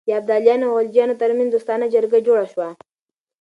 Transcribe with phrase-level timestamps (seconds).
[0.07, 2.67] د ابدالیانو او غلجیانو ترمنځ دوستانه جرګه جوړه شوه.